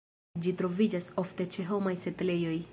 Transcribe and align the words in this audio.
Ĝi 0.45 0.53
troviĝas 0.61 1.11
ofte 1.25 1.47
ĉe 1.57 1.69
homaj 1.71 1.97
setlejoj. 2.07 2.61